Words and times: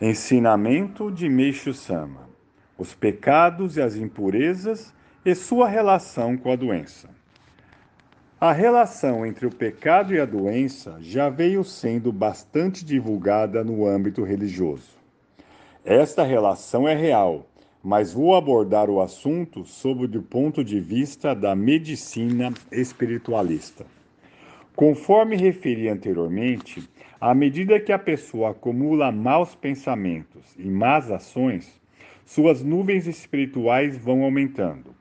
Ensinamento 0.00 1.10
de 1.10 1.28
Meixo 1.28 1.74
Sama: 1.74 2.28
Os 2.78 2.94
pecados 2.94 3.76
e 3.76 3.82
as 3.82 3.96
impurezas 3.96 4.94
e 5.24 5.34
sua 5.34 5.68
relação 5.68 6.36
com 6.36 6.52
a 6.52 6.54
doença. 6.54 7.10
A 8.40 8.52
relação 8.52 9.26
entre 9.26 9.44
o 9.44 9.50
pecado 9.50 10.14
e 10.14 10.20
a 10.20 10.24
doença 10.24 10.98
já 11.00 11.28
veio 11.28 11.64
sendo 11.64 12.12
bastante 12.12 12.84
divulgada 12.84 13.64
no 13.64 13.88
âmbito 13.88 14.22
religioso. 14.22 14.96
Esta 15.84 16.22
relação 16.22 16.86
é 16.86 16.94
real, 16.94 17.48
mas 17.82 18.12
vou 18.12 18.36
abordar 18.36 18.88
o 18.88 19.00
assunto 19.00 19.64
sob 19.64 20.04
o 20.04 20.22
ponto 20.22 20.62
de 20.62 20.78
vista 20.78 21.34
da 21.34 21.56
medicina 21.56 22.54
espiritualista. 22.70 23.84
Conforme 24.76 25.34
referi 25.34 25.88
anteriormente, 25.88 26.88
à 27.20 27.34
medida 27.34 27.80
que 27.80 27.92
a 27.92 27.98
pessoa 27.98 28.50
acumula 28.50 29.10
maus 29.10 29.54
pensamentos 29.54 30.54
e 30.56 30.68
más 30.68 31.10
ações, 31.10 31.80
suas 32.24 32.62
nuvens 32.62 33.08
espirituais 33.08 33.98
vão 33.98 34.22
aumentando. 34.22 34.94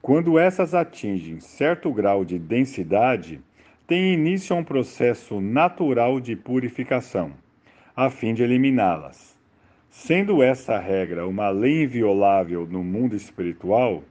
Quando 0.00 0.38
essas 0.38 0.74
atingem 0.74 1.40
certo 1.40 1.92
grau 1.92 2.24
de 2.24 2.38
densidade, 2.38 3.40
tem 3.86 4.14
início 4.14 4.56
um 4.56 4.64
processo 4.64 5.40
natural 5.40 6.20
de 6.20 6.34
purificação, 6.34 7.32
a 7.94 8.08
fim 8.08 8.32
de 8.32 8.42
eliminá-las. 8.42 9.36
Sendo 9.90 10.42
essa 10.42 10.78
regra 10.78 11.28
uma 11.28 11.50
lei 11.50 11.82
inviolável 11.82 12.66
no 12.66 12.82
mundo 12.82 13.14
espiritual, 13.14 14.02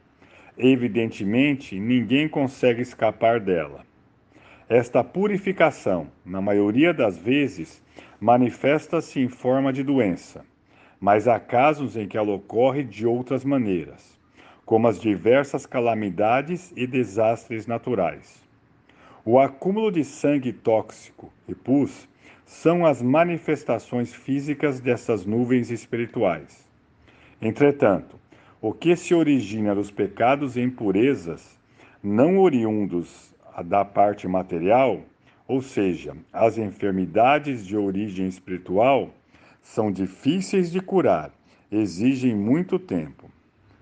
evidentemente 0.55 1.79
ninguém 1.79 2.29
consegue 2.29 2.83
escapar 2.83 3.39
dela. 3.39 3.83
Esta 4.73 5.03
purificação, 5.03 6.07
na 6.25 6.39
maioria 6.39 6.93
das 6.93 7.17
vezes, 7.17 7.83
manifesta-se 8.21 9.19
em 9.19 9.27
forma 9.27 9.73
de 9.73 9.83
doença, 9.83 10.45
mas 10.97 11.27
há 11.27 11.37
casos 11.41 11.97
em 11.97 12.07
que 12.07 12.17
ela 12.17 12.31
ocorre 12.31 12.81
de 12.81 13.05
outras 13.05 13.43
maneiras, 13.43 14.17
como 14.65 14.87
as 14.87 14.97
diversas 14.97 15.65
calamidades 15.65 16.71
e 16.73 16.87
desastres 16.87 17.67
naturais. 17.67 18.41
O 19.25 19.39
acúmulo 19.39 19.91
de 19.91 20.05
sangue 20.05 20.53
tóxico 20.53 21.29
e 21.49 21.53
pus 21.53 22.07
são 22.45 22.85
as 22.85 23.01
manifestações 23.01 24.13
físicas 24.13 24.79
dessas 24.79 25.25
nuvens 25.25 25.69
espirituais. 25.69 26.65
Entretanto, 27.41 28.17
o 28.61 28.71
que 28.71 28.95
se 28.95 29.13
origina 29.13 29.75
dos 29.75 29.91
pecados 29.91 30.55
e 30.55 30.61
impurezas, 30.61 31.59
não 32.01 32.39
oriundos 32.39 33.31
da 33.65 33.83
parte 33.83 34.27
material, 34.27 35.01
ou 35.47 35.61
seja, 35.61 36.15
as 36.31 36.57
enfermidades 36.57 37.65
de 37.65 37.75
origem 37.75 38.27
espiritual, 38.27 39.09
são 39.61 39.91
difíceis 39.91 40.71
de 40.71 40.79
curar, 40.79 41.31
exigem 41.71 42.35
muito 42.35 42.79
tempo. 42.79 43.29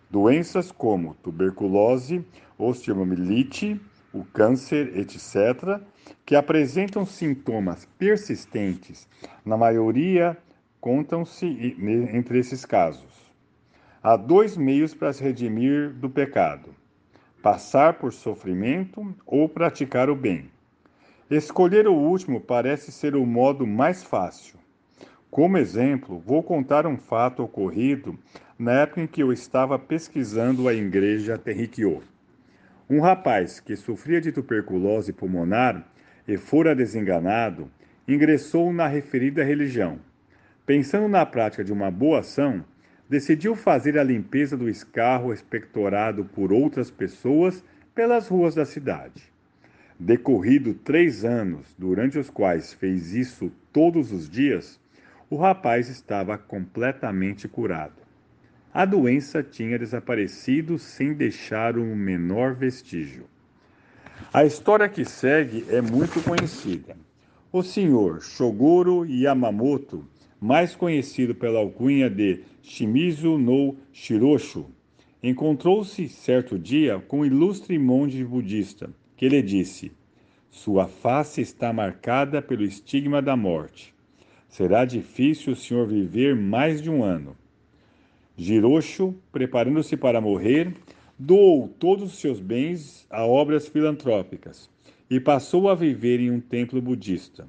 Doenças 0.10 0.72
como 0.72 1.14
tuberculose, 1.16 2.26
osteomielite, 2.58 3.80
o 4.12 4.26
câncer, 4.26 4.98
etc., 4.98 5.80
que 6.26 6.36
apresentam 6.36 7.06
sintomas 7.06 7.88
persistentes, 7.98 9.08
na 9.46 9.56
maioria 9.56 10.38
contam-se 10.82 11.46
entre 12.14 12.40
esses 12.40 12.66
casos. 12.66 13.30
Há 14.02 14.16
dois 14.16 14.56
meios 14.56 14.94
para 14.94 15.14
se 15.14 15.24
redimir 15.24 15.94
do 15.94 16.10
pecado: 16.10 16.74
passar 17.42 17.94
por 17.94 18.12
sofrimento 18.12 19.16
ou 19.26 19.48
praticar 19.48 20.10
o 20.10 20.16
bem. 20.16 20.50
Escolher 21.30 21.88
o 21.88 21.94
último 21.94 22.42
parece 22.42 22.92
ser 22.92 23.16
o 23.16 23.26
modo 23.26 23.66
mais 23.66 24.04
fácil. 24.04 24.60
Como 25.30 25.58
exemplo, 25.58 26.20
vou 26.26 26.42
contar 26.42 26.88
um 26.88 26.98
fato 26.98 27.44
ocorrido 27.44 28.18
na 28.58 28.82
época 28.82 29.02
em 29.02 29.08
que 29.08 29.22
eu 29.22 29.32
estava 29.32 29.78
pesquisando 29.78 30.68
a 30.68 30.74
igreja 30.74 31.38
Terriquiô. 31.38 32.02
Um 32.90 33.00
rapaz 33.00 33.60
que 33.60 33.76
sofria 33.76 34.20
de 34.20 34.32
tuberculose 34.32 35.14
pulmonar 35.14 35.88
e 36.28 36.36
fora 36.36 36.76
desenganado 36.76 37.70
ingressou 38.08 38.74
na 38.74 38.88
referida 38.88 39.44
religião. 39.44 40.00
Pensando 40.66 41.08
na 41.08 41.26
prática 41.26 41.64
de 41.64 41.72
uma 41.72 41.92
boa 41.92 42.20
ação, 42.20 42.66
decidiu 43.10 43.56
fazer 43.56 43.98
a 43.98 44.04
limpeza 44.04 44.56
do 44.56 44.70
escarro 44.70 45.34
expectorado 45.34 46.24
por 46.24 46.54
outras 46.54 46.92
pessoas 46.92 47.64
pelas 47.96 48.28
ruas 48.28 48.54
da 48.54 48.66
cidade. 48.66 49.24
Decorrido 50.00 50.74
três 50.76 51.26
anos, 51.26 51.76
durante 51.78 52.20
os 52.20 52.30
quais 52.30 52.72
fez 52.72 53.14
isso 53.14 53.52
todos 53.74 54.12
os 54.12 54.30
dias, 54.30 54.80
o 55.30 55.36
rapaz 55.36 55.90
estava 55.90 56.38
completamente 56.38 57.48
curado. 57.48 58.00
A 58.72 58.86
doença 58.86 59.42
tinha 59.42 59.80
desaparecido 59.80 60.78
sem 60.78 61.14
deixar 61.14 61.78
o 61.78 61.82
um 61.82 61.96
menor 61.96 62.54
vestígio. 62.54 63.26
A 64.32 64.46
história 64.46 64.88
que 64.88 65.04
segue 65.04 65.66
é 65.70 65.82
muito 65.82 66.22
conhecida. 66.24 66.96
O 67.52 67.64
senhor 67.64 68.22
Shogoro 68.22 69.06
Yamamoto 69.06 70.06
mais 70.40 70.76
conhecido 70.76 71.36
pela 71.36 71.60
alcunha 71.60 72.10
de 72.10 72.42
Shimizu 72.62 73.38
no 73.38 73.76
Shiroshu, 73.92 74.66
encontrou-se 75.22 76.08
certo 76.08 76.58
dia 76.58 77.00
com 77.00 77.20
um 77.20 77.26
ilustre 77.26 77.78
monge 77.78 78.24
budista, 78.24 78.90
que 79.18 79.28
lhe 79.28 79.42
disse: 79.42 79.92
Sua 80.50 80.88
face 80.88 81.42
está 81.42 81.74
marcada 81.74 82.42
pelo 82.42 82.64
estigma 82.64 83.22
da 83.22 83.36
morte. 83.36 83.94
Será 84.48 84.86
difícil 84.86 85.54
o 85.54 85.56
senhor 85.56 85.88
viver 85.88 86.36
mais 86.36 86.82
de 86.82 86.90
um 86.90 87.04
ano. 87.04 87.36
Jiroshu, 88.38 89.14
preparando-se 89.32 89.98
para 89.98 90.22
morrer, 90.22 90.74
doou 91.18 91.68
todos 91.68 92.14
os 92.14 92.20
seus 92.20 92.40
bens 92.40 93.06
a 93.10 93.26
obras 93.26 93.68
filantrópicas 93.68 94.70
e 95.10 95.20
passou 95.20 95.70
a 95.70 95.76
viver 95.76 96.22
em 96.22 96.32
um 96.32 96.40
templo 96.40 96.82
budista, 96.82 97.46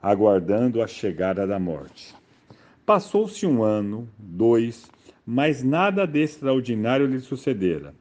aguardando 0.00 0.82
a 0.82 0.86
chegada 0.86 1.46
da 1.46 1.58
morte. 1.58 2.14
Passou-se 2.90 3.46
um 3.46 3.62
ano, 3.62 4.08
dois, 4.18 4.90
mas 5.24 5.62
nada 5.62 6.04
de 6.04 6.24
extraordinário 6.24 7.06
lhe 7.06 7.20
sucedera, 7.20 7.94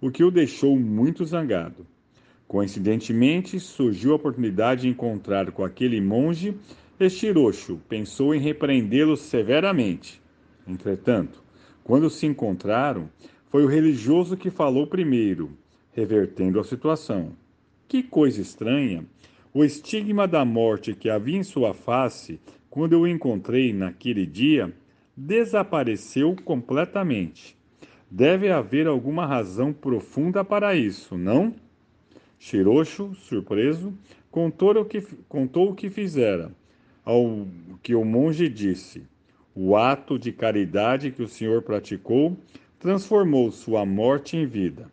o 0.00 0.10
que 0.10 0.24
o 0.24 0.32
deixou 0.32 0.76
muito 0.76 1.24
zangado. 1.24 1.86
Coincidentemente, 2.48 3.60
surgiu 3.60 4.10
a 4.10 4.16
oportunidade 4.16 4.80
de 4.80 4.88
encontrar 4.88 5.52
com 5.52 5.64
aquele 5.64 6.00
monge 6.00 6.56
e 6.98 7.08
Shirocho 7.08 7.80
pensou 7.88 8.34
em 8.34 8.40
repreendê-lo 8.40 9.16
severamente. 9.16 10.20
Entretanto, 10.66 11.40
quando 11.84 12.10
se 12.10 12.26
encontraram, 12.26 13.08
foi 13.48 13.62
o 13.62 13.68
religioso 13.68 14.36
que 14.36 14.50
falou 14.50 14.88
primeiro, 14.88 15.56
revertendo 15.92 16.58
a 16.58 16.64
situação. 16.64 17.30
Que 17.86 18.02
coisa 18.02 18.40
estranha! 18.40 19.06
O 19.54 19.62
estigma 19.62 20.26
da 20.26 20.44
morte 20.44 20.94
que 20.94 21.10
havia 21.10 21.36
em 21.36 21.42
sua 21.42 21.74
face 21.74 22.40
quando 22.70 22.94
eu 22.94 23.00
o 23.02 23.06
encontrei 23.06 23.70
naquele 23.70 24.24
dia, 24.24 24.72
desapareceu 25.14 26.34
completamente. 26.42 27.54
Deve 28.10 28.50
haver 28.50 28.86
alguma 28.86 29.26
razão 29.26 29.74
profunda 29.74 30.42
para 30.42 30.74
isso, 30.74 31.18
não? 31.18 31.54
Shirocho, 32.38 33.14
surpreso, 33.14 33.92
contou 34.30 34.74
o 34.74 34.86
que, 34.86 35.02
contou 35.28 35.70
o 35.70 35.74
que 35.74 35.90
fizera. 35.90 36.50
Ao 37.04 37.46
que 37.82 37.94
o 37.94 38.06
monge 38.06 38.48
disse: 38.48 39.02
O 39.54 39.76
ato 39.76 40.18
de 40.18 40.32
caridade 40.32 41.10
que 41.10 41.22
o 41.22 41.28
senhor 41.28 41.60
praticou 41.60 42.38
transformou 42.78 43.52
sua 43.52 43.84
morte 43.84 44.34
em 44.34 44.46
vida. 44.46 44.90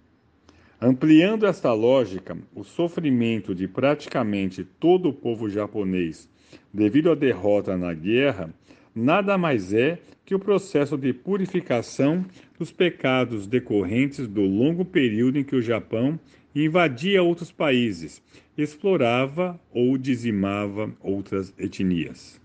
Ampliando 0.82 1.46
esta 1.46 1.74
lógica, 1.74 2.38
o 2.56 2.64
sofrimento 2.64 3.54
de 3.54 3.68
praticamente 3.68 4.64
todo 4.64 5.10
o 5.10 5.14
povo 5.14 5.50
japonês 5.50 6.30
devido 6.74 7.12
à 7.12 7.16
derrota 7.16 7.78
na 7.78 7.94
guerra, 7.94 8.50
nada 8.96 9.38
mais 9.38 9.74
é 9.74 10.00
que 10.26 10.34
o 10.34 10.40
processo 10.40 10.98
de 10.98 11.12
purificação 11.12 12.24
dos 12.58 12.72
pecados 12.72 13.46
decorrentes 13.46 14.26
do 14.26 14.44
longo 14.44 14.86
período 14.86 15.38
em 15.38 15.44
que 15.44 15.54
o 15.54 15.62
Japão 15.62 16.18
invadia 16.56 17.22
outros 17.22 17.52
países, 17.52 18.24
explorava 18.58 19.60
ou 19.74 19.98
dizimava 19.98 20.90
outras 21.02 21.54
etnias. 21.60 22.40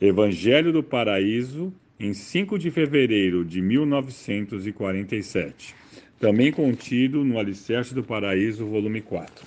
Evangelho 0.00 0.72
do 0.72 0.82
Paraíso, 0.82 1.72
em 1.98 2.14
5 2.14 2.56
de 2.56 2.70
fevereiro 2.70 3.44
de 3.44 3.60
1947. 3.60 5.74
Também 6.18 6.52
contido 6.52 7.24
no 7.24 7.38
Alicerce 7.38 7.94
do 7.94 8.02
Paraíso, 8.02 8.66
volume 8.66 9.02
4. 9.02 9.44